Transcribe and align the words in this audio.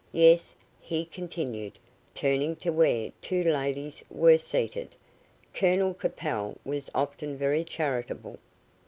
Yes," 0.13 0.55
he 0.79 1.05
continued, 1.05 1.77
turning 2.15 2.55
to 2.55 2.71
where 2.71 3.11
two 3.21 3.43
ladies 3.43 4.03
were 4.09 4.39
seated. 4.39 4.95
"Colonel 5.53 5.93
Capel 5.93 6.57
was 6.65 6.89
often 6.95 7.37
very 7.37 7.63
charitable." 7.63 8.39